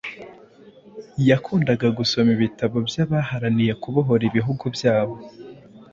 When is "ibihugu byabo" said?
4.29-5.15